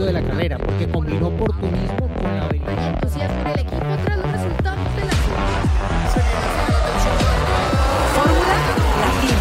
éxito 0.00 0.06
de 0.06 0.12
la 0.12 0.22
carrera, 0.22 0.58
porque 0.58 0.88
combinó 0.90 1.28
oportunismo 1.28 2.08
con 2.14 2.36
la 2.36 2.46
habilidad. 2.46 2.94
entusiasmo 2.94 3.40
en 3.40 3.46
el 3.46 3.60
equipo 3.60 3.76
tras 4.04 4.18
los 4.18 4.32
resultados 4.32 4.96
de 4.96 5.04
la 5.04 5.12
Fórmula 8.14 8.54
Latina. 9.00 9.38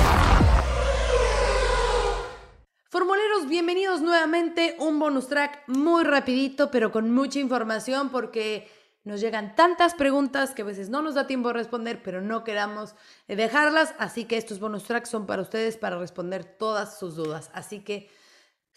Formuleros, 2.89 3.47
bienvenidos 3.47 4.01
nuevamente. 4.01 4.75
Un 4.79 4.99
bonus 4.99 5.27
track 5.27 5.63
muy 5.67 6.03
rapidito, 6.03 6.71
pero 6.71 6.91
con 6.91 7.11
mucha 7.11 7.39
información 7.39 8.09
porque 8.09 8.67
nos 9.05 9.21
llegan 9.21 9.55
tantas 9.55 9.93
preguntas 9.93 10.51
que 10.51 10.63
a 10.63 10.65
veces 10.65 10.89
no 10.89 11.01
nos 11.01 11.15
da 11.15 11.25
tiempo 11.25 11.47
de 11.49 11.53
responder, 11.53 12.01
pero 12.03 12.21
no 12.21 12.43
queramos 12.43 12.95
dejarlas. 13.27 13.95
Así 13.97 14.25
que 14.25 14.37
estos 14.37 14.59
bonus 14.59 14.83
tracks 14.83 15.09
son 15.09 15.25
para 15.25 15.41
ustedes 15.41 15.77
para 15.77 15.97
responder 15.97 16.43
todas 16.43 16.99
sus 16.99 17.15
dudas. 17.15 17.49
Así 17.53 17.79
que, 17.79 18.09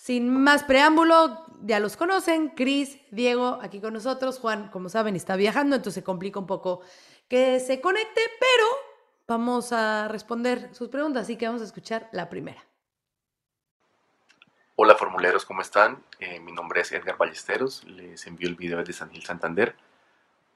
sin 0.02 0.42
más 0.42 0.64
preámbulo, 0.64 1.44
ya 1.60 1.78
los 1.78 1.96
conocen. 1.96 2.48
Cris, 2.48 2.98
Diego, 3.12 3.60
aquí 3.62 3.80
con 3.80 3.92
nosotros. 3.92 4.40
Juan, 4.40 4.66
como 4.70 4.88
saben, 4.88 5.14
está 5.14 5.36
viajando, 5.36 5.76
entonces 5.76 6.00
se 6.00 6.02
complica 6.02 6.40
un 6.40 6.46
poco 6.48 6.80
que 7.28 7.60
se 7.60 7.80
conecte, 7.80 8.20
pero 8.40 8.66
vamos 9.28 9.72
a 9.72 10.08
responder 10.08 10.74
sus 10.74 10.88
preguntas. 10.88 11.22
Así 11.22 11.36
que 11.36 11.46
vamos 11.46 11.62
a 11.62 11.66
escuchar 11.66 12.08
la 12.10 12.28
primera. 12.28 12.64
Hola 14.74 14.96
formuleros, 14.96 15.44
¿cómo 15.44 15.60
están? 15.60 16.02
Eh, 16.18 16.40
mi 16.40 16.50
nombre 16.50 16.80
es 16.80 16.90
Edgar 16.90 17.16
Ballesteros, 17.16 17.84
les 17.84 18.26
envío 18.26 18.48
el 18.48 18.56
video 18.56 18.78
desde 18.78 18.94
San 18.94 19.10
Gil 19.10 19.22
Santander. 19.22 19.76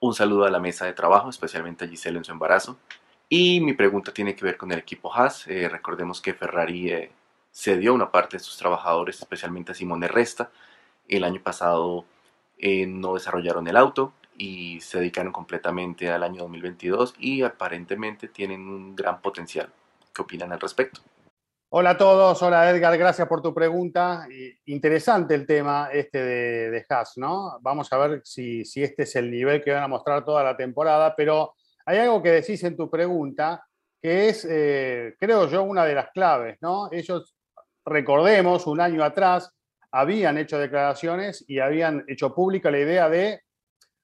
Un 0.01 0.12
saludo 0.12 0.46
a 0.46 0.51
la 0.51 0.59
mesa 0.59 0.87
de 0.87 0.92
trabajo, 0.92 1.30
especialmente 1.30 1.84
a 1.84 1.88
Giselle 1.88 2.18
en 2.18 2.24
su 2.24 2.32
embarazo. 2.32 2.78
Y 3.28 3.60
mi 3.60 3.74
pregunta 3.74 4.12
tiene 4.12 4.34
que 4.34 4.45
ver 4.45 4.56
con 4.56 4.73
el 4.73 4.80
equipo 4.80 5.15
Haas. 5.15 5.46
Eh, 5.46 5.68
recordemos 5.68 6.20
que 6.20 6.34
Ferrari 6.34 6.90
eh, 6.90 7.12
cedió 7.56 7.95
una 7.95 8.12
parte 8.12 8.37
de 8.37 8.42
sus 8.42 8.59
trabajadores, 8.59 9.19
especialmente 9.19 9.73
a 9.73 9.74
Simone 9.74 10.09
Resta. 10.09 10.51
El 11.09 11.24
año 11.24 11.42
pasado 11.42 12.04
eh, 12.59 12.87
no 12.87 13.15
desarrollaron 13.15 13.66
el 13.66 13.79
auto 13.79 14.13
y 14.37 14.79
se 14.82 14.98
dedicaron 14.98 15.32
completamente 15.32 16.10
al 16.10 16.23
año 16.23 16.43
2022 16.43 17.15
y 17.18 17.43
aparentemente 17.43 18.29
tienen 18.29 18.68
un 18.68 18.95
gran 18.95 19.23
potencial. 19.23 19.73
¿Qué 20.13 20.21
opinan 20.21 20.52
al 20.52 20.60
respecto? 20.60 21.01
Hola 21.71 21.90
a 21.90 21.96
todos, 21.96 22.43
hola 22.43 22.71
Edgar, 22.71 22.96
gracias 22.98 23.26
por 23.26 23.40
tu 23.40 23.54
pregunta. 23.54 24.29
Interesante 24.66 25.35
el 25.35 25.46
tema 25.46 25.88
este 25.91 26.23
de, 26.23 26.70
de 26.70 26.87
Haas, 26.91 27.15
¿no? 27.16 27.59
Vamos 27.63 27.91
a 27.91 27.96
ver 27.96 28.20
si, 28.23 28.66
si 28.66 28.82
este 28.82 29.04
es 29.04 29.16
el 29.16 29.30
nivel 29.30 29.65
que 29.65 29.73
van 29.73 29.82
a 29.82 29.88
mostrar 29.88 30.26
toda 30.26 30.45
la 30.45 30.57
temporada, 30.57 31.16
pero 31.16 31.54
hay 31.87 31.98
algo 31.98 32.23
que 32.23 32.32
decís 32.32 32.63
en 32.65 32.76
tu 32.76 32.91
pregunta 32.91 33.66
que 34.01 34.29
es, 34.29 34.46
eh, 34.48 35.16
creo 35.18 35.48
yo, 35.48 35.63
una 35.63 35.85
de 35.85 35.95
las 35.95 36.10
claves, 36.10 36.59
¿no? 36.60 36.88
Ellos, 36.93 37.35
recordemos, 37.87 38.66
un 38.66 38.80
año 38.80 39.02
atrás 39.04 39.52
habían 39.92 40.37
hecho 40.37 40.59
declaraciones 40.59 41.45
y 41.48 41.60
habían 41.60 42.04
hecho 42.09 42.34
pública 42.34 42.70
la 42.70 42.80
idea 42.80 43.09
de 43.09 43.40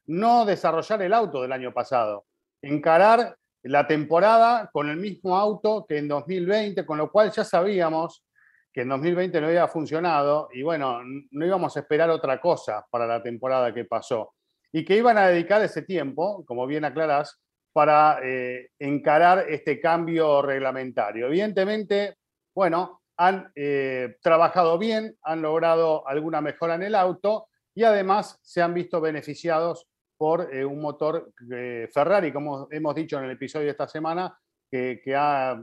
no 0.06 0.46
desarrollar 0.46 1.02
el 1.02 1.12
auto 1.12 1.42
del 1.42 1.52
año 1.52 1.72
pasado, 1.72 2.24
encarar 2.62 3.36
la 3.64 3.86
temporada 3.86 4.70
con 4.72 4.88
el 4.88 4.96
mismo 4.96 5.36
auto 5.36 5.84
que 5.86 5.98
en 5.98 6.08
2020, 6.08 6.86
con 6.86 6.98
lo 6.98 7.10
cual 7.10 7.30
ya 7.30 7.44
sabíamos 7.44 8.24
que 8.72 8.82
en 8.82 8.88
2020 8.88 9.40
no 9.40 9.48
había 9.48 9.68
funcionado 9.68 10.48
y 10.52 10.62
bueno, 10.62 11.00
no 11.30 11.46
íbamos 11.46 11.76
a 11.76 11.80
esperar 11.80 12.08
otra 12.10 12.40
cosa 12.40 12.86
para 12.90 13.06
la 13.06 13.22
temporada 13.22 13.72
que 13.74 13.84
pasó. 13.84 14.34
Y 14.72 14.84
que 14.84 14.96
iban 14.96 15.18
a 15.18 15.28
dedicar 15.28 15.60
ese 15.62 15.82
tiempo, 15.82 16.44
como 16.46 16.66
bien 16.66 16.84
aclarás, 16.84 17.38
para 17.72 18.18
eh, 18.22 18.70
encarar 18.78 19.46
este 19.48 19.78
cambio 19.78 20.40
reglamentario. 20.40 21.26
Evidentemente, 21.26 22.16
bueno, 22.54 23.01
han 23.26 23.52
eh, 23.54 24.16
trabajado 24.20 24.78
bien, 24.78 25.16
han 25.22 25.42
logrado 25.42 26.06
alguna 26.08 26.40
mejora 26.40 26.74
en 26.74 26.82
el 26.82 26.96
auto 26.96 27.46
y 27.72 27.84
además 27.84 28.40
se 28.42 28.60
han 28.60 28.74
visto 28.74 29.00
beneficiados 29.00 29.86
por 30.16 30.52
eh, 30.52 30.64
un 30.64 30.80
motor 30.80 31.32
eh, 31.54 31.88
Ferrari, 31.92 32.32
como 32.32 32.66
hemos 32.72 32.94
dicho 32.96 33.18
en 33.18 33.24
el 33.24 33.30
episodio 33.30 33.66
de 33.66 33.70
esta 33.70 33.86
semana, 33.86 34.36
que, 34.68 35.02
ha, 35.14 35.62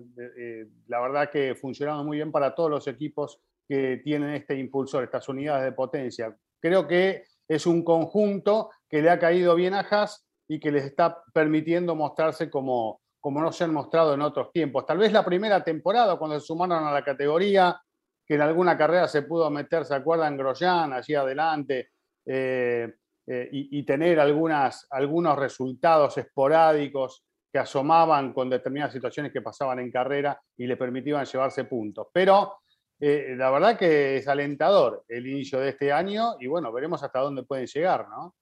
la 0.87 1.01
verdad 1.01 1.31
que 1.31 1.55
funcionado 1.55 2.03
muy 2.03 2.17
bien 2.17 2.31
para 2.31 2.53
todos 2.53 2.69
los 2.69 2.87
equipos 2.87 3.41
que 3.67 3.99
tienen 4.03 4.35
este 4.35 4.55
impulsor, 4.55 5.03
estas 5.03 5.27
unidades 5.27 5.63
de 5.63 5.71
potencia. 5.71 6.37
Creo 6.61 6.87
que 6.87 7.23
es 7.47 7.65
un 7.65 7.83
conjunto 7.83 8.69
que 8.87 9.01
le 9.01 9.09
ha 9.09 9.17
caído 9.17 9.55
bien 9.55 9.73
a 9.73 9.79
Haas 9.79 10.27
y 10.47 10.59
que 10.59 10.71
les 10.71 10.85
está 10.85 11.23
permitiendo 11.33 11.95
mostrarse 11.95 12.51
como, 12.51 13.01
como 13.19 13.41
no 13.41 13.51
se 13.51 13.63
han 13.63 13.73
mostrado 13.73 14.13
en 14.13 14.21
otros 14.21 14.51
tiempos. 14.51 14.85
Tal 14.85 14.97
vez 14.97 15.11
la 15.11 15.25
primera 15.25 15.63
temporada, 15.63 16.17
cuando 16.17 16.39
se 16.39 16.45
sumaron 16.45 16.83
a 16.85 16.91
la 16.91 17.03
categoría, 17.03 17.79
que 18.25 18.35
en 18.35 18.41
alguna 18.41 18.77
carrera 18.77 19.07
se 19.07 19.23
pudo 19.23 19.49
meter, 19.49 19.85
¿se 19.85 19.95
acuerdan? 19.95 20.37
Grosjean, 20.37 20.93
allí 20.93 21.15
adelante, 21.15 21.89
eh, 22.25 22.93
eh, 23.27 23.49
y, 23.51 23.83
tener 23.83 24.19
algunos 24.19 25.37
resultados 25.37 26.17
esporádicos 26.17 27.25
que 27.51 27.59
asomaban 27.59 28.33
con 28.33 28.49
determinadas 28.49 28.93
situaciones 28.93 29.31
que 29.31 29.41
pasaban 29.41 29.79
en 29.79 29.91
carrera 29.91 30.39
y 30.57 30.65
le 30.65 30.77
permitían 30.77 31.25
llevarse 31.25 31.65
puntos. 31.65 32.07
Pero 32.11 32.57
eh, 32.99 33.35
la 33.37 33.49
verdad 33.51 33.77
que 33.77 34.17
es 34.17 34.27
alentador 34.27 35.03
el 35.07 35.27
inicio 35.27 35.59
de 35.59 35.69
este 35.69 35.91
año 35.91 36.35
y 36.39 36.47
bueno, 36.47 36.71
veremos 36.71 37.01
hasta 37.03 37.19
dónde 37.19 37.43
pueden 37.43 37.67
llegar, 37.67 38.07
¿no? 38.09 38.35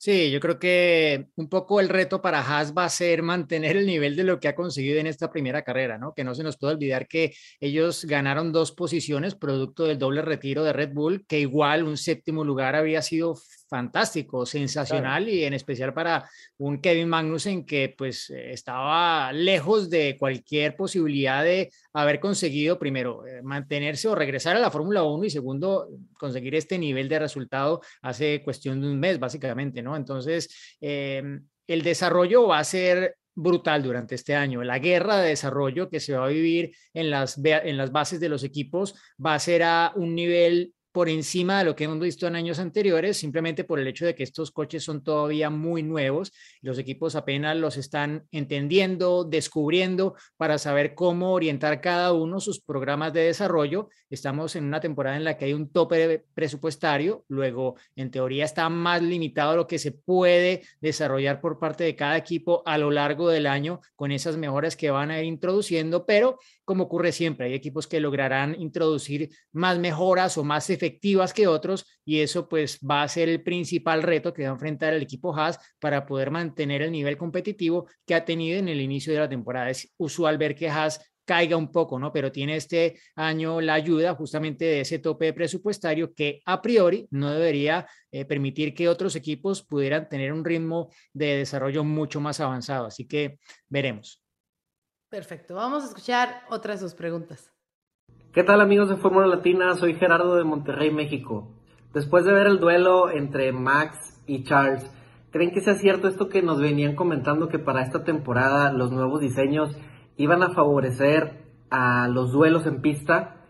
Sí, 0.00 0.30
yo 0.30 0.38
creo 0.38 0.60
que 0.60 1.26
un 1.34 1.48
poco 1.48 1.80
el 1.80 1.88
reto 1.88 2.22
para 2.22 2.38
Haas 2.40 2.72
va 2.72 2.84
a 2.84 2.88
ser 2.88 3.22
mantener 3.22 3.76
el 3.76 3.84
nivel 3.86 4.14
de 4.14 4.22
lo 4.22 4.38
que 4.38 4.46
ha 4.46 4.54
conseguido 4.54 5.00
en 5.00 5.08
esta 5.08 5.28
primera 5.32 5.62
carrera, 5.64 5.98
¿no? 5.98 6.14
Que 6.14 6.22
no 6.22 6.36
se 6.36 6.44
nos 6.44 6.56
puede 6.56 6.74
olvidar 6.74 7.08
que 7.08 7.34
ellos 7.58 8.04
ganaron 8.04 8.52
dos 8.52 8.70
posiciones 8.70 9.34
producto 9.34 9.84
del 9.86 9.98
doble 9.98 10.22
retiro 10.22 10.62
de 10.62 10.72
Red 10.72 10.92
Bull, 10.92 11.26
que 11.26 11.40
igual 11.40 11.82
un 11.82 11.96
séptimo 11.96 12.44
lugar 12.44 12.76
había 12.76 13.02
sido 13.02 13.34
fantástico, 13.68 14.46
sensacional 14.46 15.24
claro. 15.24 15.38
y 15.38 15.44
en 15.44 15.54
especial 15.54 15.92
para 15.92 16.28
un 16.56 16.80
Kevin 16.80 17.08
Magnussen 17.08 17.66
que 17.66 17.94
pues 17.96 18.30
estaba 18.30 19.32
lejos 19.32 19.90
de 19.90 20.16
cualquier 20.18 20.76
posibilidad 20.76 21.44
de 21.44 21.70
haber 21.92 22.18
conseguido 22.20 22.78
primero 22.78 23.26
eh, 23.26 23.42
mantenerse 23.42 24.08
o 24.08 24.14
regresar 24.14 24.56
a 24.56 24.60
la 24.60 24.70
Fórmula 24.70 25.02
1 25.02 25.24
y 25.24 25.30
segundo 25.30 25.88
conseguir 26.14 26.54
este 26.54 26.78
nivel 26.78 27.08
de 27.08 27.18
resultado 27.18 27.80
hace 28.02 28.42
cuestión 28.42 28.80
de 28.80 28.88
un 28.88 28.98
mes 28.98 29.18
básicamente, 29.18 29.82
¿no? 29.82 29.96
Entonces, 29.96 30.76
eh, 30.80 31.22
el 31.66 31.82
desarrollo 31.82 32.46
va 32.46 32.58
a 32.58 32.64
ser 32.64 33.16
brutal 33.34 33.84
durante 33.84 34.16
este 34.16 34.34
año. 34.34 34.64
La 34.64 34.80
guerra 34.80 35.18
de 35.18 35.28
desarrollo 35.28 35.88
que 35.88 36.00
se 36.00 36.16
va 36.16 36.26
a 36.26 36.28
vivir 36.28 36.74
en 36.92 37.10
las, 37.10 37.38
en 37.44 37.76
las 37.76 37.92
bases 37.92 38.18
de 38.18 38.28
los 38.28 38.42
equipos 38.42 38.96
va 39.24 39.34
a 39.34 39.38
ser 39.38 39.62
a 39.62 39.92
un 39.94 40.14
nivel 40.16 40.74
por 40.98 41.08
encima 41.08 41.60
de 41.60 41.64
lo 41.64 41.76
que 41.76 41.84
hemos 41.84 42.00
visto 42.00 42.26
en 42.26 42.34
años 42.34 42.58
anteriores, 42.58 43.16
simplemente 43.16 43.62
por 43.62 43.78
el 43.78 43.86
hecho 43.86 44.04
de 44.04 44.16
que 44.16 44.24
estos 44.24 44.50
coches 44.50 44.82
son 44.82 45.04
todavía 45.04 45.48
muy 45.48 45.84
nuevos. 45.84 46.32
Los 46.60 46.76
equipos 46.76 47.14
apenas 47.14 47.56
los 47.56 47.76
están 47.76 48.26
entendiendo, 48.32 49.22
descubriendo 49.22 50.16
para 50.36 50.58
saber 50.58 50.96
cómo 50.96 51.34
orientar 51.34 51.80
cada 51.80 52.12
uno 52.12 52.40
sus 52.40 52.60
programas 52.60 53.12
de 53.12 53.20
desarrollo. 53.20 53.90
Estamos 54.10 54.56
en 54.56 54.64
una 54.64 54.80
temporada 54.80 55.16
en 55.16 55.22
la 55.22 55.36
que 55.36 55.44
hay 55.44 55.52
un 55.52 55.70
tope 55.70 56.24
presupuestario, 56.34 57.24
luego 57.28 57.76
en 57.94 58.10
teoría 58.10 58.44
está 58.44 58.68
más 58.68 59.00
limitado 59.00 59.54
lo 59.54 59.68
que 59.68 59.78
se 59.78 59.92
puede 59.92 60.62
desarrollar 60.80 61.40
por 61.40 61.60
parte 61.60 61.84
de 61.84 61.94
cada 61.94 62.16
equipo 62.16 62.64
a 62.66 62.76
lo 62.76 62.90
largo 62.90 63.28
del 63.28 63.46
año 63.46 63.82
con 63.94 64.10
esas 64.10 64.36
mejoras 64.36 64.74
que 64.74 64.90
van 64.90 65.12
a 65.12 65.20
ir 65.20 65.26
introduciendo, 65.26 66.06
pero 66.06 66.40
como 66.68 66.84
ocurre 66.84 67.12
siempre, 67.12 67.46
hay 67.46 67.54
equipos 67.54 67.86
que 67.86 67.98
lograrán 67.98 68.54
introducir 68.60 69.30
más 69.52 69.78
mejoras 69.78 70.36
o 70.36 70.44
más 70.44 70.68
efectivas 70.68 71.32
que 71.32 71.46
otros 71.46 71.86
y 72.04 72.20
eso 72.20 72.46
pues 72.46 72.78
va 72.80 73.02
a 73.02 73.08
ser 73.08 73.30
el 73.30 73.42
principal 73.42 74.02
reto 74.02 74.34
que 74.34 74.42
va 74.42 74.50
a 74.50 74.52
enfrentar 74.52 74.92
el 74.92 75.00
equipo 75.00 75.34
Haas 75.34 75.58
para 75.78 76.04
poder 76.04 76.30
mantener 76.30 76.82
el 76.82 76.92
nivel 76.92 77.16
competitivo 77.16 77.88
que 78.04 78.14
ha 78.14 78.26
tenido 78.26 78.58
en 78.58 78.68
el 78.68 78.82
inicio 78.82 79.14
de 79.14 79.18
la 79.18 79.30
temporada. 79.30 79.70
Es 79.70 79.94
usual 79.96 80.36
ver 80.36 80.54
que 80.54 80.68
Haas 80.68 81.00
caiga 81.24 81.56
un 81.56 81.72
poco, 81.72 81.98
¿no? 81.98 82.12
Pero 82.12 82.30
tiene 82.30 82.56
este 82.56 83.00
año 83.16 83.62
la 83.62 83.72
ayuda 83.72 84.14
justamente 84.14 84.66
de 84.66 84.82
ese 84.82 84.98
tope 84.98 85.32
presupuestario 85.32 86.12
que 86.12 86.42
a 86.44 86.60
priori 86.60 87.08
no 87.12 87.30
debería 87.30 87.86
eh, 88.10 88.26
permitir 88.26 88.74
que 88.74 88.90
otros 88.90 89.16
equipos 89.16 89.62
pudieran 89.62 90.06
tener 90.10 90.34
un 90.34 90.44
ritmo 90.44 90.90
de 91.14 91.38
desarrollo 91.38 91.82
mucho 91.82 92.20
más 92.20 92.40
avanzado. 92.40 92.84
Así 92.84 93.06
que 93.06 93.38
veremos. 93.70 94.27
Perfecto, 95.10 95.54
vamos 95.54 95.84
a 95.84 95.86
escuchar 95.86 96.42
otra 96.50 96.74
de 96.74 96.80
sus 96.80 96.92
preguntas. 96.92 97.50
¿Qué 98.34 98.44
tal 98.44 98.60
amigos 98.60 98.90
de 98.90 98.98
Fórmula 98.98 99.26
Latina? 99.26 99.74
Soy 99.74 99.94
Gerardo 99.94 100.36
de 100.36 100.44
Monterrey, 100.44 100.90
México. 100.90 101.48
Después 101.94 102.26
de 102.26 102.34
ver 102.34 102.46
el 102.46 102.60
duelo 102.60 103.08
entre 103.08 103.50
Max 103.52 104.22
y 104.26 104.44
Charles, 104.44 104.84
¿creen 105.30 105.50
que 105.50 105.62
sea 105.62 105.76
cierto 105.76 106.08
esto 106.08 106.28
que 106.28 106.42
nos 106.42 106.60
venían 106.60 106.94
comentando 106.94 107.48
que 107.48 107.58
para 107.58 107.80
esta 107.80 108.04
temporada 108.04 108.70
los 108.70 108.92
nuevos 108.92 109.22
diseños 109.22 109.74
iban 110.18 110.42
a 110.42 110.50
favorecer 110.50 111.42
a 111.70 112.06
los 112.08 112.30
duelos 112.30 112.66
en 112.66 112.82
pista? 112.82 113.46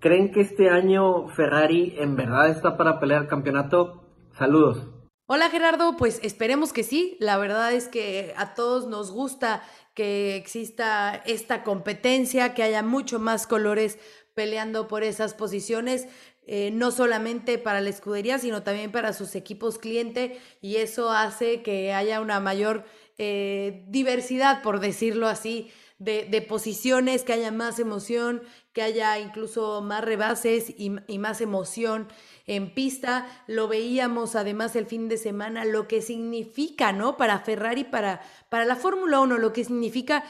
¿Creen 0.00 0.32
que 0.32 0.40
este 0.40 0.68
año 0.68 1.28
Ferrari 1.28 1.94
en 1.98 2.16
verdad 2.16 2.48
está 2.48 2.76
para 2.76 2.98
pelear 2.98 3.22
el 3.22 3.28
campeonato? 3.28 4.02
Saludos. 4.32 4.97
Hola 5.30 5.50
Gerardo, 5.50 5.94
pues 5.98 6.20
esperemos 6.22 6.72
que 6.72 6.82
sí. 6.82 7.18
La 7.20 7.36
verdad 7.36 7.74
es 7.74 7.86
que 7.86 8.32
a 8.38 8.54
todos 8.54 8.86
nos 8.86 9.10
gusta 9.10 9.62
que 9.92 10.36
exista 10.36 11.22
esta 11.26 11.64
competencia, 11.64 12.54
que 12.54 12.62
haya 12.62 12.82
mucho 12.82 13.18
más 13.18 13.46
colores 13.46 13.98
peleando 14.32 14.88
por 14.88 15.02
esas 15.02 15.34
posiciones, 15.34 16.08
eh, 16.46 16.70
no 16.72 16.90
solamente 16.92 17.58
para 17.58 17.82
la 17.82 17.90
escudería, 17.90 18.38
sino 18.38 18.62
también 18.62 18.90
para 18.90 19.12
sus 19.12 19.34
equipos 19.34 19.78
cliente, 19.78 20.40
y 20.62 20.76
eso 20.76 21.10
hace 21.10 21.60
que 21.60 21.92
haya 21.92 22.22
una 22.22 22.40
mayor 22.40 22.86
eh, 23.18 23.84
diversidad, 23.86 24.62
por 24.62 24.80
decirlo 24.80 25.28
así, 25.28 25.70
de, 25.98 26.46
posiciones, 26.48 27.24
que 27.24 27.32
haya 27.32 27.50
más 27.50 27.78
emoción, 27.78 28.42
que 28.72 28.82
haya 28.82 29.18
incluso 29.18 29.82
más 29.82 30.04
rebases 30.04 30.72
y, 30.76 30.90
más 31.18 31.40
emoción 31.40 32.08
en 32.46 32.72
pista. 32.72 33.26
Lo 33.48 33.66
veíamos 33.66 34.36
además 34.36 34.76
el 34.76 34.86
fin 34.86 35.08
de 35.08 35.16
semana, 35.16 35.64
lo 35.64 35.88
que 35.88 36.00
significa, 36.00 36.92
¿no? 36.92 37.16
Para 37.16 37.40
Ferrari, 37.40 37.82
para, 37.84 38.20
para 38.48 38.64
la 38.64 38.76
Fórmula 38.76 39.20
1, 39.20 39.38
lo 39.38 39.52
que 39.52 39.64
significa 39.64 40.24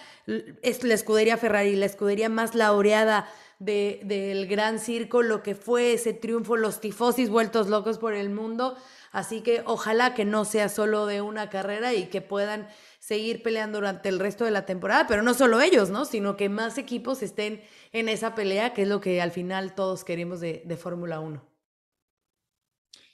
es 0.62 0.82
la 0.85 0.94
escudería 0.94 1.37
Ferrari, 1.37 1.76
la 1.76 1.87
escudería 1.87 2.31
más 2.31 2.55
laureada 2.55 3.29
de, 3.59 4.00
del 4.05 4.47
Gran 4.47 4.79
Circo, 4.79 5.23
lo 5.23 5.43
que 5.43 5.55
fue 5.55 5.93
ese 5.93 6.15
triunfo, 6.15 6.56
los 6.56 6.81
tifosis 6.81 7.29
vueltos 7.29 7.69
locos 7.69 7.99
por 7.99 8.15
el 8.15 8.31
mundo. 8.31 8.76
Así 9.12 9.43
que 9.43 9.62
ojalá 9.66 10.14
que 10.14 10.25
no 10.25 10.44
sea 10.44 10.69
solo 10.69 11.06
de 11.06 11.20
una 11.22 11.50
carrera 11.50 11.94
y 11.94 12.06
que 12.06 12.20
puedan 12.20 12.69
seguir 13.00 13.43
peleando 13.43 13.78
durante 13.78 14.08
el 14.08 14.19
resto 14.19 14.44
de 14.44 14.50
la 14.50 14.66
temporada, 14.66 15.06
pero 15.06 15.22
no 15.22 15.34
solo 15.34 15.60
ellos, 15.60 15.90
¿no? 15.90 16.05
Sino 16.05 16.37
que 16.37 16.49
más 16.49 16.78
equipos 16.78 17.22
estén 17.22 17.62
en 17.93 18.08
esa 18.08 18.34
pelea, 18.34 18.75
que 18.75 18.82
es 18.82 18.88
lo 18.88 19.00
que 19.00 19.20
al 19.22 19.31
final 19.31 19.75
todos 19.75 20.05
queremos 20.05 20.40
de, 20.40 20.62
de 20.64 20.76
Fórmula 20.76 21.20
1. 21.20 21.43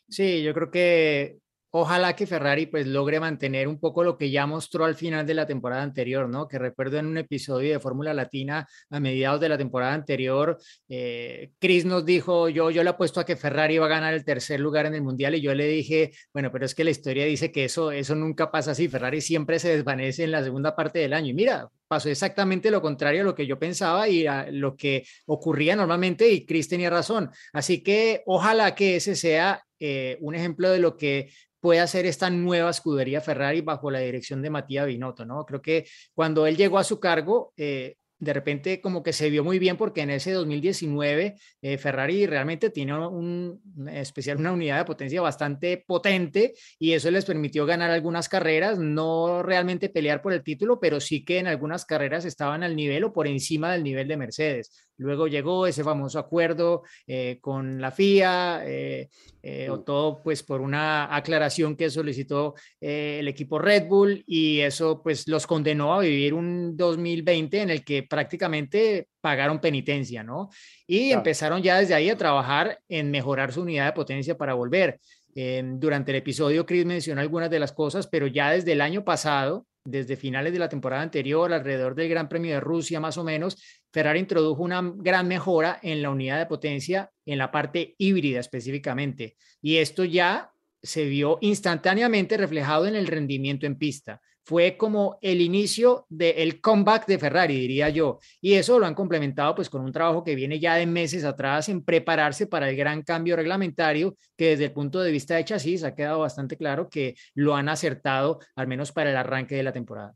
Sí, 0.09 0.43
yo 0.43 0.55
creo 0.55 0.71
que 0.71 1.39
Ojalá 1.77 2.15
que 2.15 2.29
Ferrari 2.29 2.67
pues 2.67 2.87
logre 2.87 3.19
mantener 3.19 3.67
un 3.67 3.81
poco 3.81 4.05
lo 4.05 4.17
que 4.17 4.31
ya 4.31 4.47
mostró 4.47 4.85
al 4.85 4.95
final 4.95 5.27
de 5.27 5.35
la 5.35 5.45
temporada 5.45 5.83
anterior, 5.83 6.29
¿no? 6.29 6.47
Que 6.47 6.57
recuerdo 6.57 6.99
en 6.99 7.07
un 7.07 7.19
episodio 7.19 7.73
de 7.73 7.81
Fórmula 7.81 8.15
Latina 8.15 8.65
a 8.91 9.01
mediados 9.01 9.41
de 9.41 9.49
la 9.49 9.59
temporada 9.59 9.93
anterior, 9.93 10.57
eh, 10.89 11.51
Chris 11.59 11.85
nos 11.85 12.07
dijo, 12.07 12.49
yo, 12.49 12.71
yo 12.71 12.85
le 12.85 12.91
apuesto 12.91 13.19
a 13.19 13.27
que 13.27 13.35
Ferrari 13.35 13.79
va 13.79 13.87
a 13.87 13.89
ganar 13.89 14.15
el 14.15 14.25
tercer 14.25 14.61
lugar 14.61 14.87
en 14.87 14.95
el 14.95 15.03
Mundial 15.03 15.35
y 15.35 15.41
yo 15.41 15.53
le 15.53 15.67
dije, 15.67 16.13
bueno, 16.33 16.53
pero 16.53 16.65
es 16.65 16.77
que 16.77 16.85
la 16.85 16.91
historia 16.91 17.25
dice 17.25 17.51
que 17.51 17.65
eso, 17.65 17.91
eso 17.91 18.15
nunca 18.15 18.53
pasa 18.53 18.71
así, 18.71 18.87
Ferrari 18.87 19.21
siempre 19.21 19.59
se 19.59 19.75
desvanece 19.75 20.23
en 20.23 20.31
la 20.31 20.45
segunda 20.45 20.77
parte 20.77 21.01
del 21.01 21.13
año 21.13 21.31
y 21.31 21.35
mira, 21.35 21.69
pasó 21.89 22.09
exactamente 22.09 22.71
lo 22.71 22.83
contrario 22.83 23.23
a 23.23 23.25
lo 23.25 23.35
que 23.35 23.49
yo 23.49 23.59
pensaba 23.59 24.09
y 24.09 24.29
a 24.29 24.47
lo 24.49 24.77
que 24.77 25.05
ocurría 25.27 25.75
normalmente 25.75 26.29
y 26.29 26.47
Chris 26.47 26.69
tenía 26.69 26.91
razón. 26.91 27.31
Así 27.53 27.83
que 27.83 28.23
ojalá 28.27 28.77
que 28.77 28.95
ese 28.95 29.17
sea 29.17 29.65
eh, 29.81 30.19
un 30.21 30.35
ejemplo 30.35 30.71
de 30.71 30.79
lo 30.79 30.97
que 30.97 31.31
puede 31.65 31.81
hacer 31.81 32.05
esta 32.05 32.29
nueva 32.29 32.69
escudería 32.69 33.23
Ferrari 33.23 33.63
bajo 33.63 33.91
la 33.91 34.01
dirección 34.01 34.43
de 34.43 34.51
Matías 34.51 34.87
Binotto, 34.87 35.25
¿no? 35.25 35.47
Creo 35.47 35.63
que 35.63 35.87
cuando 36.13 36.47
él 36.47 36.59
llegó 36.59 36.77
a 36.77 36.85
su 36.85 37.01
cargo, 37.01 37.55
eh, 37.57 37.97
de 38.19 38.35
repente 38.35 38.83
como 38.83 39.03
que 39.03 39.15
se 39.15 39.31
vio 39.31 39.43
muy 39.43 39.59
bien 39.59 39.79
porque 39.79 40.03
en 40.03 40.11
ese 40.11 40.33
2019 40.33 41.37
eh, 41.63 41.79
Ferrari 41.79 42.27
realmente 42.27 42.69
tiene 42.69 42.95
un, 43.09 43.63
especial 43.91 44.37
una 44.37 44.53
unidad 44.53 44.77
de 44.77 44.85
potencia 44.85 45.23
bastante 45.23 45.83
potente 45.87 46.53
y 46.79 46.93
eso 46.93 47.11
les 47.11 47.25
permitió 47.25 47.65
ganar 47.65 47.91
algunas 47.91 48.29
carreras, 48.29 48.79
no 48.79 49.43
realmente 49.43 49.89
pelear 49.89 50.21
por 50.21 50.35
el 50.35 50.43
título, 50.43 50.79
pero 50.79 51.01
sí 51.01 51.25
que 51.25 51.39
en 51.39 51.47
algunas 51.47 51.87
carreras 51.87 52.27
estaban 52.27 52.63
al 52.63 52.77
nivel 52.77 53.05
o 53.05 53.13
por 53.15 53.27
encima 53.27 53.73
del 53.73 53.85
nivel 53.85 54.07
de 54.07 54.19
Mercedes. 54.19 54.71
Luego 54.99 55.27
llegó 55.27 55.67
ese 55.67 55.83
famoso 55.83 56.19
acuerdo 56.19 56.83
eh, 57.07 57.39
con 57.41 57.81
la 57.81 57.91
FIA, 57.91 58.63
eh, 58.65 59.09
eh, 59.43 59.69
o 59.69 59.81
todo 59.81 60.23
pues 60.23 60.43
por 60.43 60.61
una 60.61 61.15
aclaración 61.15 61.77
que 61.77 61.91
solicitó 61.91 62.55
el 62.81 63.27
equipo 63.27 63.59
Red 63.59 63.89
Bull 63.89 64.23
y 64.27 64.61
eso 64.61 65.03
pues 65.03 65.27
los 65.27 65.47
condenó 65.47 65.95
a 65.95 66.01
vivir 66.01 66.33
un 66.33 66.77
2020 66.77 67.63
en 67.63 67.71
el 67.71 67.85
que 67.85 68.05
prácticamente 68.05 69.09
pagaron 69.21 69.61
penitencia, 69.61 70.23
¿no? 70.23 70.51
Y 70.87 71.11
empezaron 71.11 71.63
ya 71.63 71.79
desde 71.79 71.95
ahí 71.95 72.11
a 72.11 72.17
trabajar 72.17 72.79
en 72.89 73.11
mejorar 73.11 73.53
su 73.53 73.63
unidad 73.63 73.87
de 73.87 73.93
potencia 73.93 74.37
para 74.37 74.55
volver. 74.55 75.01
durante 75.35 76.13
el 76.13 76.19
episodio, 76.19 76.65
Chris 76.65 76.87
mencionó 76.87 77.21
algunas 77.21 77.51
de 77.51 77.59
las 77.59 77.73
cosas, 77.73 78.07
pero 78.07 78.29
ya 78.29 78.53
desde 78.53 78.73
el 78.73 78.81
año 78.81 79.05
pasado, 79.05 79.67
desde 79.85 80.17
finales 80.17 80.53
de 80.53 80.59
la 80.59 80.69
temporada 80.69 81.03
anterior, 81.03 81.53
alrededor 81.53 81.95
del 81.95 82.09
Gran 82.09 82.29
Premio 82.29 82.55
de 82.55 82.61
Rusia 82.61 83.01
más 83.01 83.19
o 83.19 83.25
menos, 83.25 83.57
Ferrari 83.93 84.19
introdujo 84.19 84.63
una 84.63 84.83
gran 84.97 85.29
mejora 85.29 85.79
en 85.83 86.03
la 86.03 86.11
unidad 86.11 86.39
de 86.39 86.47
potencia 86.47 87.11
en 87.27 87.39
la 87.39 87.51
parte 87.51 87.95
híbrida 87.99 88.41
específicamente. 88.41 89.37
Y 89.61 89.77
esto 89.77 90.05
ya 90.05 90.51
se 90.83 91.05
vio 91.05 91.39
instantáneamente 91.41 92.37
reflejado 92.37 92.87
en 92.87 92.97
el 92.97 93.07
rendimiento 93.07 93.67
en 93.67 93.77
pista. 93.77 94.21
Fue 94.45 94.77
como 94.77 95.19
el 95.23 95.41
inicio 95.41 96.05
del 96.11 96.61
comeback 96.61 97.07
de 97.07 97.19
Ferrari, 97.19 97.59
diría 97.59 97.89
yo. 97.89 98.19
Y 98.43 98.55
eso 98.55 98.79
lo 98.79 98.85
han 98.85 98.95
complementado 98.95 99.55
pues 99.55 99.71
con 99.71 99.83
un 99.83 99.93
trabajo 99.93 100.23
que 100.23 100.35
viene 100.35 100.61
ya 100.61 100.75
de 100.75 100.87
meses 100.87 101.25
atrás 101.25 101.71
en 101.71 101.83
prepararse 101.83 102.47
para 102.47 102.69
el 102.69 102.77
gran 102.77 103.03
cambio 103.03 103.37
reglamentario, 103.37 104.17
que 104.37 104.51
desde 104.51 104.67
el 104.67 104.73
punto 104.73 105.01
de 105.01 105.11
vista 105.11 105.37
de 105.37 105.45
chasis 105.45 105.83
ha 105.85 105.95
quedado 105.95 106.21
bastante 106.21 106.59
claro 106.59 106.91
que 106.91 107.15
lo 107.35 107.57
han 107.57 107.71
acertado, 107.71 108.39
al 108.55 108.67
menos 108.67 108.93
para 108.93 109.11
el 109.11 109.17
arranque 109.17 109.55
de 109.57 109.63
la 109.63 109.73
temporada. 109.73 110.15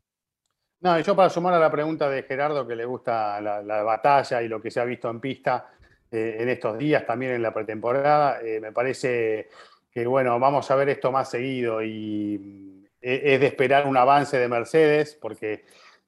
No, 0.81 0.97
yo 0.99 1.15
para 1.15 1.29
sumar 1.29 1.55
a 1.55 1.59
la 1.59 1.71
pregunta 1.71 2.07
de 2.09 2.23
Gerardo, 2.23 2.65
que 2.65 2.75
le 2.75 2.85
gusta 2.85 3.41
la, 3.41 3.83
batalla 3.83 4.41
y 4.41 4.47
lo 4.47 4.61
que 4.61 4.71
se 4.71 4.79
ha 4.79 4.85
visto 4.85 5.09
en 5.09 5.19
pista 5.19 5.71
eh, 6.11 6.37
en 6.39 6.49
estos 6.49 6.77
días, 6.77 7.05
también 7.05 7.33
en 7.33 7.41
la 7.41 7.53
pretemporada, 7.53 8.41
eh, 8.41 8.59
me 8.61 8.71
parece 8.71 9.49
que, 9.91 10.05
bueno, 10.05 10.39
vamos 10.39 10.69
a 10.71 10.75
ver 10.75 10.89
esto 10.89 11.11
más 11.11 11.29
seguido 11.29 11.83
y 11.83 12.78
es 13.01 13.39
de 13.39 13.47
esperar 13.47 13.87
un 13.87 13.97
avance 13.97 14.37
de 14.37 14.47
Mercedes 14.47 15.17
porque 15.19 15.63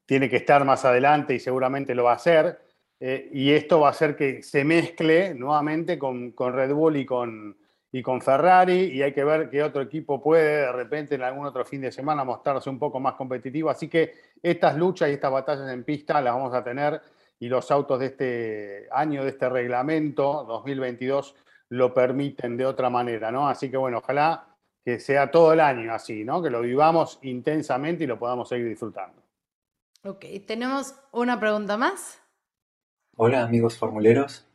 tiene 0.06 0.30
que 0.30 0.38
estar 0.38 0.66
más 0.66 0.84
adelante 0.84 1.34
y 1.34 1.40
seguramente 1.40 1.96
lo 1.96 2.04
va 2.04 2.12
a 2.12 2.16
hacer. 2.16 2.60
Eh, 3.00 3.30
y 3.32 3.52
esto 3.52 3.80
va 3.80 3.88
a 3.88 3.92
hacer 3.92 4.16
que 4.16 4.44
se 4.44 4.64
mezcle 4.64 5.34
nuevamente 5.34 5.98
con, 5.98 6.36
Red 6.38 6.74
Bull 6.74 6.98
y 6.98 7.06
con, 7.06 7.58
y 7.92 8.02
con 8.02 8.22
Ferrari 8.22 8.92
y 8.94 9.02
hay 9.02 9.14
que 9.14 9.24
ver 9.24 9.50
qué 9.50 9.64
otro 9.64 9.82
equipo 9.82 10.22
puede 10.22 10.66
de 10.66 10.72
repente 10.72 11.16
en 11.16 11.24
algún 11.24 11.48
otro 11.48 11.66
fin 11.66 11.82
de 11.82 11.92
semana 11.92 12.24
mostrarse 12.24 12.70
un 12.70 12.78
poco 12.78 13.00
más 13.00 13.16
competitivo. 13.16 13.70
Así 13.70 13.88
que 13.88 14.14
estas 14.44 14.78
luchas 14.78 15.10
y 15.10 15.14
estas 15.14 15.32
batallas 15.32 15.72
en 15.72 15.84
pista 15.84 16.22
las 16.22 16.34
vamos 16.34 16.54
a 16.54 16.64
tener 16.64 17.02
y 17.40 17.48
los 17.48 17.72
autos 17.72 18.00
de 18.00 18.06
este 18.06 18.88
año, 18.92 19.24
de 19.24 19.30
este 19.30 19.50
reglamento 19.50 20.44
2022, 20.44 21.36
lo 21.70 21.94
permiten 21.94 22.56
de 22.56 22.66
otra 22.68 22.90
manera, 22.90 23.32
¿no? 23.32 23.48
Así 23.48 23.72
que 23.72 23.78
bueno, 23.78 24.00
ojalá 24.00 24.51
que 24.84 25.00
sea 25.00 25.32
todo 25.32 25.54
el 25.54 25.60
año 25.60 25.94
así, 25.94 26.24
¿no? 26.24 26.42
Que 26.42 26.50
lo 26.50 26.62
vivamos 26.62 27.20
intensamente 27.22 28.04
y 28.04 28.08
lo 28.08 28.18
podamos 28.18 28.50
seguir 28.50 28.68
disfrutando. 28.68 29.22
Ok, 30.04 30.26
tenemos 30.48 30.96
una 31.12 31.40
pregunta 31.40 31.78
más. 31.78 32.20
Hola 33.16 33.44
amigos 33.44 33.78
formuleros. 33.78 34.48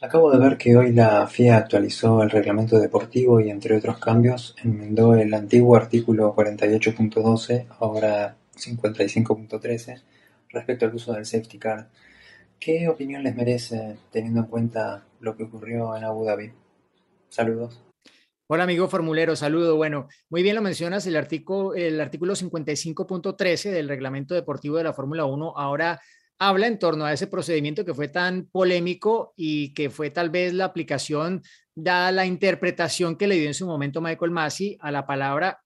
Acabo 0.00 0.30
de 0.30 0.38
ver 0.38 0.58
que 0.58 0.76
hoy 0.76 0.92
la 0.92 1.26
FIA 1.26 1.56
actualizó 1.56 2.22
el 2.22 2.30
reglamento 2.30 2.78
deportivo 2.78 3.40
y 3.40 3.50
entre 3.50 3.76
otros 3.76 3.98
cambios 3.98 4.54
enmendó 4.62 5.14
el 5.14 5.32
antiguo 5.32 5.74
artículo 5.74 6.34
48.12, 6.34 7.66
ahora 7.78 8.36
55.13, 8.54 10.02
respecto 10.50 10.84
al 10.84 10.94
uso 10.94 11.14
del 11.14 11.24
safety 11.24 11.58
car. 11.58 11.88
¿Qué 12.60 12.88
opinión 12.88 13.22
les 13.22 13.34
merece 13.34 13.96
teniendo 14.10 14.40
en 14.40 14.46
cuenta 14.46 15.06
lo 15.20 15.36
que 15.36 15.44
ocurrió 15.44 15.96
en 15.96 16.04
Abu 16.04 16.24
Dhabi? 16.24 16.52
Saludos. 17.28 17.85
Hola 18.48 18.62
amigo 18.62 18.86
formulero, 18.86 19.34
saludo. 19.34 19.74
Bueno, 19.74 20.06
muy 20.30 20.44
bien 20.44 20.54
lo 20.54 20.62
mencionas, 20.62 21.04
el 21.08 21.16
artículo, 21.16 21.74
el 21.74 22.00
artículo 22.00 22.34
55.13 22.34 23.72
del 23.72 23.88
reglamento 23.88 24.36
deportivo 24.36 24.76
de 24.76 24.84
la 24.84 24.92
Fórmula 24.92 25.24
1 25.24 25.54
ahora 25.56 26.00
habla 26.38 26.68
en 26.68 26.78
torno 26.78 27.04
a 27.04 27.12
ese 27.12 27.26
procedimiento 27.26 27.84
que 27.84 27.92
fue 27.92 28.06
tan 28.06 28.46
polémico 28.46 29.34
y 29.36 29.74
que 29.74 29.90
fue 29.90 30.10
tal 30.10 30.30
vez 30.30 30.54
la 30.54 30.66
aplicación, 30.66 31.42
dada 31.74 32.12
la 32.12 32.24
interpretación 32.24 33.16
que 33.16 33.26
le 33.26 33.34
dio 33.34 33.48
en 33.48 33.54
su 33.54 33.66
momento 33.66 34.00
Michael 34.00 34.30
Massey 34.30 34.76
a 34.78 34.92
la 34.92 35.04
palabra 35.08 35.60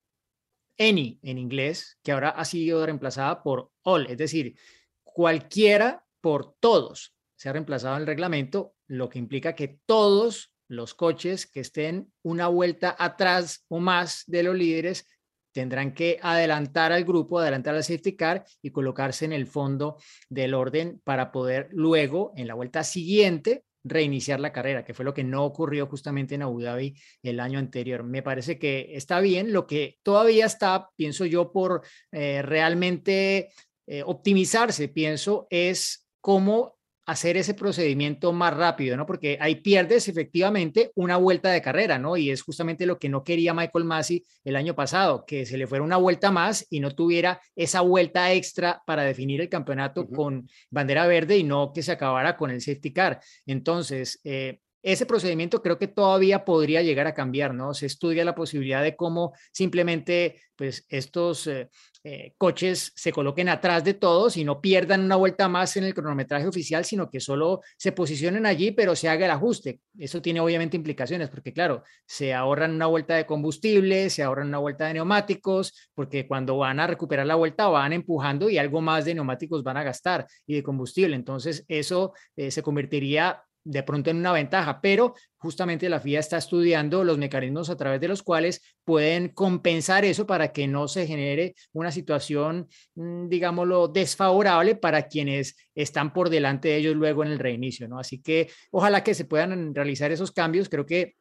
any 0.78 1.18
en 1.22 1.36
inglés, 1.36 1.98
que 2.02 2.12
ahora 2.12 2.30
ha 2.30 2.46
sido 2.46 2.86
reemplazada 2.86 3.42
por 3.42 3.72
all, 3.82 4.06
es 4.06 4.16
decir, 4.16 4.56
cualquiera 5.02 6.06
por 6.22 6.54
todos. 6.58 7.14
Se 7.36 7.50
ha 7.50 7.52
reemplazado 7.52 7.96
en 7.96 8.00
el 8.00 8.06
reglamento, 8.06 8.74
lo 8.86 9.10
que 9.10 9.18
implica 9.18 9.54
que 9.54 9.80
todos 9.84 10.49
los 10.70 10.94
coches 10.94 11.46
que 11.46 11.60
estén 11.60 12.12
una 12.22 12.46
vuelta 12.46 12.94
atrás 12.96 13.64
o 13.68 13.80
más 13.80 14.22
de 14.26 14.44
los 14.44 14.54
líderes 14.54 15.06
tendrán 15.52 15.92
que 15.94 16.20
adelantar 16.22 16.92
al 16.92 17.04
grupo, 17.04 17.40
adelantar 17.40 17.74
al 17.74 17.82
safety 17.82 18.14
car 18.14 18.44
y 18.62 18.70
colocarse 18.70 19.24
en 19.24 19.32
el 19.32 19.48
fondo 19.48 19.96
del 20.28 20.54
orden 20.54 21.00
para 21.02 21.32
poder 21.32 21.68
luego, 21.72 22.32
en 22.36 22.46
la 22.46 22.54
vuelta 22.54 22.84
siguiente, 22.84 23.64
reiniciar 23.82 24.38
la 24.38 24.52
carrera, 24.52 24.84
que 24.84 24.94
fue 24.94 25.04
lo 25.04 25.12
que 25.12 25.24
no 25.24 25.44
ocurrió 25.44 25.88
justamente 25.88 26.36
en 26.36 26.42
Abu 26.42 26.60
Dhabi 26.60 26.94
el 27.24 27.40
año 27.40 27.58
anterior. 27.58 28.04
Me 28.04 28.22
parece 28.22 28.56
que 28.56 28.90
está 28.94 29.18
bien, 29.18 29.52
lo 29.52 29.66
que 29.66 29.98
todavía 30.04 30.46
está, 30.46 30.90
pienso 30.94 31.24
yo, 31.24 31.50
por 31.50 31.82
eh, 32.12 32.42
realmente 32.42 33.50
eh, 33.88 34.02
optimizarse, 34.04 34.86
pienso, 34.86 35.48
es 35.50 36.06
cómo 36.20 36.78
hacer 37.06 37.36
ese 37.36 37.54
procedimiento 37.54 38.32
más 38.32 38.56
rápido, 38.56 38.96
¿no? 38.96 39.06
Porque 39.06 39.38
ahí 39.40 39.56
pierdes 39.56 40.08
efectivamente 40.08 40.92
una 40.94 41.16
vuelta 41.16 41.50
de 41.50 41.62
carrera, 41.62 41.98
¿no? 41.98 42.16
Y 42.16 42.30
es 42.30 42.42
justamente 42.42 42.86
lo 42.86 42.98
que 42.98 43.08
no 43.08 43.24
quería 43.24 43.54
Michael 43.54 43.84
Massey 43.84 44.24
el 44.44 44.56
año 44.56 44.74
pasado, 44.74 45.24
que 45.26 45.46
se 45.46 45.58
le 45.58 45.66
fuera 45.66 45.84
una 45.84 45.96
vuelta 45.96 46.30
más 46.30 46.66
y 46.70 46.80
no 46.80 46.94
tuviera 46.94 47.40
esa 47.56 47.80
vuelta 47.80 48.32
extra 48.32 48.82
para 48.86 49.02
definir 49.02 49.40
el 49.40 49.48
campeonato 49.48 50.08
con 50.08 50.48
bandera 50.70 51.06
verde 51.06 51.38
y 51.38 51.44
no 51.44 51.72
que 51.72 51.82
se 51.82 51.92
acabara 51.92 52.36
con 52.36 52.50
el 52.50 52.60
safety 52.60 52.92
car. 52.92 53.20
Entonces, 53.46 54.20
eh, 54.24 54.60
ese 54.82 55.06
procedimiento 55.06 55.62
creo 55.62 55.78
que 55.78 55.88
todavía 55.88 56.44
podría 56.44 56.82
llegar 56.82 57.06
a 57.06 57.14
cambiar, 57.14 57.54
¿no? 57.54 57.74
Se 57.74 57.86
estudia 57.86 58.24
la 58.24 58.34
posibilidad 58.34 58.82
de 58.82 58.96
cómo 58.96 59.34
simplemente, 59.52 60.40
pues, 60.56 60.86
estos 60.88 61.46
eh, 61.46 61.68
eh, 62.02 62.32
coches 62.38 62.92
se 62.96 63.12
coloquen 63.12 63.50
atrás 63.50 63.84
de 63.84 63.92
todos 63.92 64.38
y 64.38 64.44
no 64.44 64.62
pierdan 64.62 65.04
una 65.04 65.16
vuelta 65.16 65.50
más 65.50 65.76
en 65.76 65.84
el 65.84 65.92
cronometraje 65.92 66.46
oficial, 66.46 66.82
sino 66.84 67.10
que 67.10 67.20
solo 67.20 67.60
se 67.76 67.92
posicionen 67.92 68.46
allí, 68.46 68.70
pero 68.70 68.96
se 68.96 69.10
haga 69.10 69.26
el 69.26 69.32
ajuste. 69.32 69.80
Eso 69.98 70.22
tiene 70.22 70.40
obviamente 70.40 70.78
implicaciones, 70.78 71.28
porque 71.28 71.52
claro, 71.52 71.82
se 72.06 72.32
ahorran 72.32 72.74
una 72.74 72.86
vuelta 72.86 73.16
de 73.16 73.26
combustible, 73.26 74.08
se 74.08 74.22
ahorran 74.22 74.48
una 74.48 74.58
vuelta 74.58 74.86
de 74.86 74.94
neumáticos, 74.94 75.90
porque 75.94 76.26
cuando 76.26 76.56
van 76.56 76.80
a 76.80 76.86
recuperar 76.86 77.26
la 77.26 77.34
vuelta 77.34 77.68
van 77.68 77.92
empujando 77.92 78.48
y 78.48 78.56
algo 78.56 78.80
más 78.80 79.04
de 79.04 79.14
neumáticos 79.14 79.62
van 79.62 79.76
a 79.76 79.82
gastar 79.82 80.26
y 80.46 80.54
de 80.54 80.62
combustible. 80.62 81.14
Entonces, 81.16 81.64
eso 81.68 82.14
eh, 82.34 82.50
se 82.50 82.62
convertiría 82.62 83.42
de 83.64 83.82
pronto 83.82 84.10
en 84.10 84.16
una 84.16 84.32
ventaja, 84.32 84.80
pero 84.80 85.14
justamente 85.36 85.88
la 85.88 86.00
FIA 86.00 86.20
está 86.20 86.38
estudiando 86.38 87.04
los 87.04 87.18
mecanismos 87.18 87.70
a 87.70 87.76
través 87.76 88.00
de 88.00 88.08
los 88.08 88.22
cuales 88.22 88.62
pueden 88.84 89.28
compensar 89.28 90.04
eso 90.04 90.26
para 90.26 90.52
que 90.52 90.66
no 90.66 90.88
se 90.88 91.06
genere 91.06 91.54
una 91.72 91.90
situación, 91.90 92.68
mm, 92.94 93.28
digámoslo, 93.28 93.88
desfavorable 93.88 94.76
para 94.76 95.08
quienes 95.08 95.56
están 95.74 96.12
por 96.12 96.30
delante 96.30 96.68
de 96.68 96.76
ellos 96.76 96.96
luego 96.96 97.24
en 97.24 97.32
el 97.32 97.38
reinicio, 97.38 97.88
¿no? 97.88 97.98
Así 97.98 98.20
que 98.20 98.50
ojalá 98.70 99.04
que 99.04 99.14
se 99.14 99.24
puedan 99.24 99.74
realizar 99.74 100.10
esos 100.10 100.32
cambios. 100.32 100.68
Creo 100.68 100.86
que 100.86 101.16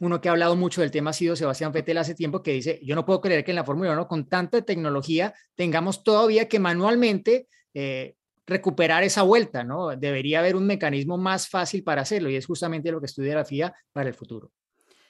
uno 0.00 0.20
que 0.20 0.28
ha 0.28 0.32
hablado 0.32 0.56
mucho 0.56 0.80
del 0.80 0.90
tema 0.90 1.10
ha 1.10 1.14
sido 1.14 1.36
Sebastián 1.36 1.72
Vettel 1.72 1.98
hace 1.98 2.14
tiempo 2.14 2.42
que 2.42 2.52
dice, 2.52 2.80
yo 2.82 2.94
no 2.94 3.06
puedo 3.06 3.20
creer 3.20 3.44
que 3.44 3.52
en 3.52 3.56
la 3.56 3.64
Fórmula 3.64 3.92
1 3.92 4.08
con 4.08 4.28
tanta 4.28 4.62
tecnología 4.62 5.34
tengamos 5.54 6.02
todavía 6.02 6.48
que 6.48 6.58
manualmente 6.58 7.46
eh, 7.74 8.16
recuperar 8.46 9.02
esa 9.02 9.22
vuelta, 9.22 9.64
¿no? 9.64 9.96
Debería 9.96 10.40
haber 10.40 10.56
un 10.56 10.66
mecanismo 10.66 11.16
más 11.16 11.48
fácil 11.48 11.82
para 11.82 12.02
hacerlo 12.02 12.30
y 12.30 12.36
es 12.36 12.46
justamente 12.46 12.92
lo 12.92 13.00
que 13.00 13.06
estudia 13.06 13.34
la 13.34 13.44
FIA 13.44 13.74
para 13.92 14.08
el 14.08 14.14
futuro. 14.14 14.50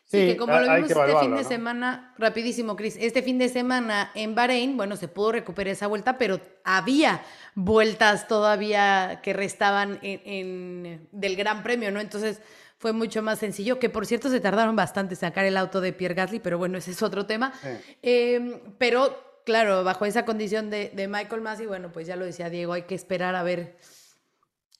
Sí, 0.06 0.18
que 0.18 0.36
como 0.36 0.52
lo 0.52 0.74
vimos 0.74 0.90
este 0.90 1.18
fin 1.18 1.34
de 1.36 1.44
semana, 1.44 2.14
rapidísimo, 2.18 2.76
Cris, 2.76 2.96
este 3.00 3.22
fin 3.22 3.38
de 3.38 3.48
semana 3.48 4.10
en 4.14 4.34
Bahrein, 4.34 4.76
bueno, 4.76 4.96
se 4.96 5.08
pudo 5.08 5.32
recuperar 5.32 5.72
esa 5.72 5.86
vuelta, 5.86 6.18
pero 6.18 6.40
había 6.62 7.22
vueltas 7.54 8.28
todavía 8.28 9.20
que 9.22 9.32
restaban 9.32 9.98
en, 10.02 11.08
del 11.10 11.36
Gran 11.36 11.62
Premio, 11.62 11.90
¿no? 11.90 12.00
Entonces 12.00 12.42
fue 12.76 12.92
mucho 12.92 13.22
más 13.22 13.38
sencillo, 13.38 13.78
que 13.78 13.88
por 13.88 14.04
cierto 14.04 14.28
se 14.28 14.40
tardaron 14.40 14.76
bastante 14.76 15.14
en 15.14 15.20
sacar 15.20 15.46
el 15.46 15.56
auto 15.56 15.80
de 15.80 15.94
Pierre 15.94 16.14
Gasly, 16.14 16.38
pero 16.38 16.58
bueno, 16.58 16.76
ese 16.76 16.90
es 16.90 17.02
otro 17.02 17.24
tema. 17.24 17.54
Em, 18.02 18.60
pero 18.76 19.33
claro, 19.44 19.84
bajo 19.84 20.04
esa 20.04 20.24
condición 20.24 20.70
de, 20.70 20.90
Michael 21.08 21.42
Massey, 21.42 21.66
bueno, 21.66 21.92
pues 21.92 22.06
ya 22.06 22.16
lo 22.16 22.24
decía 22.24 22.50
Diego, 22.50 22.72
hay 22.72 22.82
que 22.82 22.94
esperar 22.94 23.34
a 23.34 23.42
ver 23.42 23.76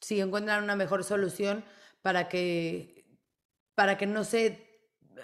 si 0.00 0.20
encuentran 0.20 0.64
una 0.64 0.76
mejor 0.76 1.04
solución 1.04 1.64
para 2.02 2.28
que, 2.28 3.04
para 3.74 3.96
que 3.96 4.06
no 4.06 4.24
se 4.24 4.64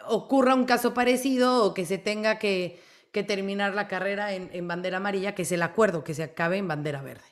ocurra 0.07 0.55
un 0.55 0.65
caso 0.65 0.95
parecido 0.95 1.65
o 1.65 1.75
que 1.75 1.85
se 1.85 1.99
tenga 1.99 2.39
que, 2.39 2.81
terminar 3.13 3.75
la 3.75 3.89
carrera 3.89 4.33
en, 4.33 4.51
en, 4.53 4.69
bandera 4.69 4.99
amarilla, 4.99 5.35
que 5.35 5.43
es 5.43 5.53
el 5.53 5.63
acuerdo, 5.63 6.05
que 6.05 6.15
se 6.15 6.23
acabe 6.23 6.59
en 6.59 6.69
bandera 6.69 7.03
verde. 7.03 7.25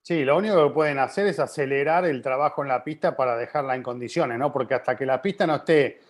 Sí, 0.00 0.24
lo 0.24 0.38
único 0.38 0.68
que 0.68 0.72
pueden 0.72 0.98
hacer 1.00 1.26
es 1.26 1.38
acelerar 1.38 2.06
el 2.06 2.22
trabajo 2.22 2.62
en 2.62 2.68
la 2.68 2.84
pista 2.84 3.16
para 3.16 3.36
dejarla 3.36 3.74
en 3.74 3.82
condiciones, 3.82 4.38
¿no? 4.38 4.52
Porque 4.52 4.74
hasta 4.74 4.96
que 4.96 5.04
la 5.04 5.20
pista 5.20 5.46
no 5.46 5.56
esté 5.56 6.00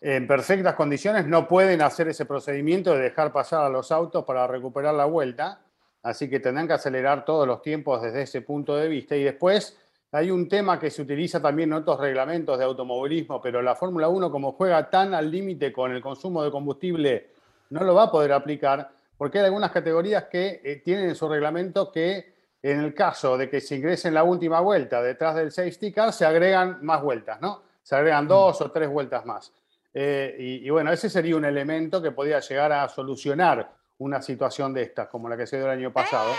en 0.00 0.26
perfectas 0.26 0.74
condiciones 0.74 1.26
no 1.26 1.46
pueden 1.46 1.82
hacer 1.82 2.08
ese 2.08 2.24
procedimiento 2.24 2.94
de 2.94 3.02
dejar 3.02 3.32
pasar 3.32 3.64
a 3.64 3.68
los 3.68 3.92
autos 3.92 4.24
para 4.24 4.46
recuperar 4.46 4.94
la 4.94 5.04
vuelta, 5.04 5.60
así 6.02 6.30
que 6.30 6.40
tendrán 6.40 6.66
que 6.66 6.72
acelerar 6.72 7.24
todos 7.24 7.46
los 7.46 7.60
tiempos 7.60 8.00
desde 8.00 8.22
ese 8.22 8.40
punto 8.40 8.76
de 8.76 8.88
vista. 8.88 9.14
Y 9.14 9.24
después 9.24 9.78
hay 10.12 10.30
un 10.30 10.48
tema 10.48 10.80
que 10.80 10.90
se 10.90 11.02
utiliza 11.02 11.40
también 11.40 11.68
en 11.70 11.74
otros 11.74 12.00
reglamentos 12.00 12.58
de 12.58 12.64
automovilismo, 12.64 13.42
pero 13.42 13.60
la 13.60 13.76
Fórmula 13.76 14.08
1 14.08 14.30
como 14.30 14.52
juega 14.52 14.88
tan 14.88 15.12
al 15.12 15.30
límite 15.30 15.72
con 15.72 15.92
el 15.92 16.00
consumo 16.00 16.42
de 16.42 16.50
combustible, 16.50 17.30
no 17.68 17.84
lo 17.84 17.94
va 17.94 18.04
a 18.04 18.10
poder 18.10 18.32
aplicar, 18.32 18.90
porque 19.18 19.38
hay 19.38 19.44
algunas 19.44 19.70
categorías 19.70 20.24
que 20.24 20.62
eh, 20.64 20.76
tienen 20.82 21.10
en 21.10 21.14
su 21.14 21.28
reglamento 21.28 21.92
que 21.92 22.40
en 22.62 22.80
el 22.80 22.94
caso 22.94 23.36
de 23.36 23.48
que 23.48 23.60
se 23.60 23.76
ingrese 23.76 24.08
en 24.08 24.14
la 24.14 24.24
última 24.24 24.60
vuelta 24.60 25.02
detrás 25.02 25.36
del 25.36 25.52
safety 25.52 25.92
car, 25.92 26.12
se 26.12 26.24
agregan 26.24 26.78
más 26.82 27.02
vueltas, 27.02 27.40
¿no? 27.40 27.62
Se 27.82 27.96
agregan 27.96 28.26
dos 28.26 28.60
o 28.60 28.70
tres 28.70 28.88
vueltas 28.88 29.24
más. 29.24 29.52
Eh, 29.92 30.36
y, 30.38 30.70
bueno, 30.70 30.92
ese 30.92 31.10
sería 31.10 31.36
un 31.36 31.44
elemento 31.44 32.00
que 32.00 32.12
podría 32.12 32.40
llegar 32.40 32.72
a 32.72 32.88
solucionar 32.88 33.72
una 33.98 34.22
situación 34.22 34.72
de 34.72 34.82
estas, 34.82 35.08
como 35.08 35.28
la 35.28 35.36
que 35.36 35.46
se 35.46 35.56
dio 35.56 35.66
el 35.66 35.78
año 35.78 35.92
pasado. 35.92 36.32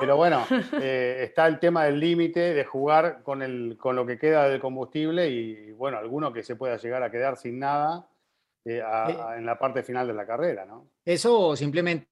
Pero 0.00 0.16
bueno, 0.16 0.44
eh, 0.80 1.20
está 1.22 1.46
el 1.46 1.58
tema 1.58 1.84
del 1.84 2.00
límite 2.00 2.54
de 2.54 2.64
jugar 2.64 3.22
con, 3.22 3.42
el, 3.42 3.76
con 3.78 3.94
lo 3.94 4.06
que 4.06 4.18
queda 4.18 4.48
del 4.48 4.60
combustible 4.60 5.28
y, 5.28 5.72
bueno, 5.72 5.98
alguno 5.98 6.32
que 6.32 6.42
se 6.42 6.56
pueda 6.56 6.76
llegar 6.76 7.02
a 7.02 7.10
quedar 7.10 7.36
sin 7.36 7.58
nada 7.58 8.08
eh, 8.64 8.82
en 9.36 9.46
la 9.46 9.58
parte 9.58 9.82
final 9.82 10.06
de 10.06 10.14
la 10.14 10.26
carrera, 10.26 10.64
¿no? 10.64 10.88
Eso 11.04 11.56
simplemente 11.56 12.11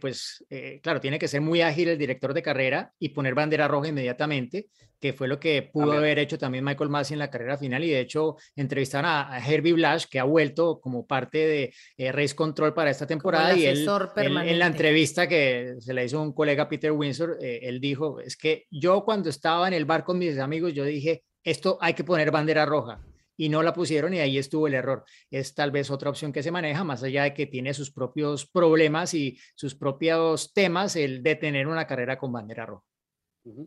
pues 0.00 0.44
eh, 0.50 0.80
claro, 0.82 1.00
tiene 1.00 1.18
que 1.18 1.28
ser 1.28 1.40
muy 1.40 1.60
ágil 1.60 1.88
el 1.88 1.98
director 1.98 2.32
de 2.32 2.42
carrera 2.42 2.92
y 2.98 3.10
poner 3.10 3.34
bandera 3.34 3.68
roja 3.68 3.88
inmediatamente, 3.88 4.68
que 5.00 5.12
fue 5.12 5.28
lo 5.28 5.38
que 5.38 5.62
pudo 5.62 5.92
haber 5.92 6.18
hecho 6.18 6.38
también 6.38 6.64
Michael 6.64 6.90
Massey 6.90 7.14
en 7.14 7.18
la 7.20 7.30
carrera 7.30 7.56
final 7.56 7.84
y 7.84 7.90
de 7.90 8.00
hecho 8.00 8.36
entrevistaron 8.56 9.10
a, 9.10 9.38
Herbie 9.38 9.74
Blash, 9.74 10.06
que 10.10 10.18
ha 10.18 10.24
vuelto 10.24 10.80
como 10.80 11.06
parte 11.06 11.38
de 11.38 11.74
eh, 11.96 12.12
Race 12.12 12.34
Control 12.34 12.74
para 12.74 12.90
esta 12.90 13.06
temporada 13.06 13.56
y 13.56 13.66
él, 13.66 13.86
en 14.16 14.58
la 14.58 14.66
entrevista 14.66 15.28
que 15.28 15.74
se 15.78 15.94
le 15.94 16.04
hizo 16.04 16.20
un 16.20 16.32
colega 16.32 16.68
Peter 16.68 16.92
Windsor, 16.92 17.38
eh, 17.40 17.60
él 17.62 17.80
dijo, 17.80 18.20
es 18.20 18.36
que 18.36 18.64
yo 18.70 19.04
cuando 19.04 19.28
estaba 19.28 19.68
en 19.68 19.74
el 19.74 19.84
bar 19.84 20.04
con 20.04 20.18
mis 20.18 20.38
amigos, 20.38 20.72
yo 20.72 20.84
dije, 20.84 21.24
esto 21.44 21.78
hay 21.80 21.94
que 21.94 22.04
poner 22.04 22.30
bandera 22.30 22.66
roja 22.66 23.00
y 23.38 23.48
no 23.48 23.62
la 23.62 23.72
pusieron 23.72 24.12
y 24.12 24.18
ahí 24.18 24.36
estuvo 24.36 24.66
el 24.66 24.74
error. 24.74 25.04
Es 25.30 25.54
tal 25.54 25.70
vez 25.70 25.90
otra 25.90 26.10
opción 26.10 26.32
que 26.32 26.42
se 26.42 26.50
maneja, 26.50 26.84
más 26.84 27.02
allá 27.02 27.22
de 27.22 27.32
que 27.32 27.46
tiene 27.46 27.72
sus 27.72 27.90
propios 27.90 28.44
problemas 28.46 29.14
y 29.14 29.38
sus 29.54 29.74
propios 29.74 30.52
temas, 30.52 30.96
el 30.96 31.22
de 31.22 31.36
tener 31.36 31.68
una 31.68 31.86
carrera 31.86 32.18
con 32.18 32.32
bandera 32.32 32.66
roja. 32.66 32.84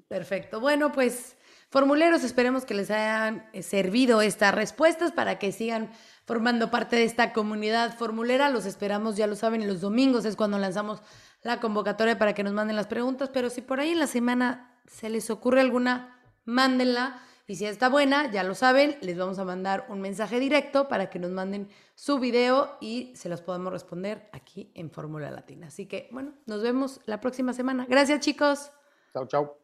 Perfecto. 0.10 0.60
Bueno, 0.60 0.92
pues 0.92 1.38
formuleros, 1.70 2.24
esperemos 2.24 2.66
que 2.66 2.74
les 2.74 2.92
hayan 2.92 3.50
eh, 3.54 3.64
servido 3.64 4.22
estas 4.22 4.54
respuestas 4.54 5.14
para 5.14 5.40
que 5.40 5.54
sigan 5.54 5.90
formando 6.26 6.70
parte 6.70 6.98
de 6.98 7.06
esta 7.06 7.32
comunidad 7.32 7.98
formulera. 7.98 8.50
Los 8.50 8.66
esperamos, 8.66 9.16
ya 9.16 9.26
lo 9.26 9.36
saben, 9.36 9.66
los 9.68 9.82
domingos 9.82 10.26
es 10.26 10.36
cuando 10.36 10.60
lanzamos 10.60 11.02
la 11.44 11.62
convocatoria 11.62 12.20
para 12.20 12.34
que 12.34 12.44
nos 12.44 12.54
manden 12.54 12.76
las 12.76 12.88
preguntas, 12.88 13.30
pero 13.34 13.50
si 13.50 13.62
por 13.62 13.80
ahí 13.80 13.92
en 13.92 14.00
la 14.00 14.08
semana 14.08 14.80
se 14.86 15.10
les 15.10 15.30
ocurre 15.30 15.62
alguna, 15.62 16.20
mándenla 16.44 17.24
y 17.52 17.56
si 17.58 17.66
está 17.66 17.90
buena, 17.90 18.32
ya 18.32 18.44
lo 18.44 18.56
saben, 18.56 18.96
les 19.02 19.18
vamos 19.18 19.38
a 19.38 19.44
mandar 19.44 19.86
un 19.90 20.00
mensaje 20.00 20.40
directo 20.40 20.88
para 20.88 21.10
que 21.10 21.20
nos 21.20 21.32
manden 21.32 21.68
su 21.96 22.18
video 22.18 22.78
y 22.80 23.12
se 23.14 23.28
las 23.28 23.42
podamos 23.42 23.74
responder 23.74 24.30
aquí 24.32 24.72
en 24.74 24.90
Fórmula 24.90 25.30
Latina. 25.32 25.68
Así 25.68 25.86
que, 25.86 26.08
bueno, 26.14 26.32
nos 26.46 26.64
vemos 26.64 27.02
la 27.08 27.20
próxima 27.20 27.52
semana. 27.52 27.86
Gracias, 27.90 28.22
chicos. 28.22 28.72
Chao, 29.12 29.28
chao. 29.28 29.58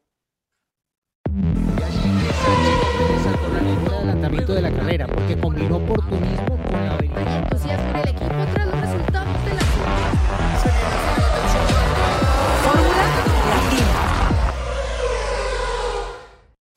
de 4.48 4.62
la 4.62 4.72
carrera 4.72 5.08
porque 5.08 5.40
combinó 5.40 5.78
oportunismo 5.78 6.62
con 6.64 6.74
la 6.74 6.94
habilidad. 6.94 8.57